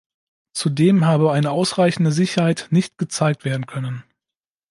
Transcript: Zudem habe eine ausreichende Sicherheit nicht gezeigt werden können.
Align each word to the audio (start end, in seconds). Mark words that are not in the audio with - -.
Zudem 0.53 1.05
habe 1.05 1.31
eine 1.31 1.51
ausreichende 1.51 2.11
Sicherheit 2.11 2.69
nicht 2.71 2.97
gezeigt 2.97 3.45
werden 3.45 3.67
können. 3.67 4.03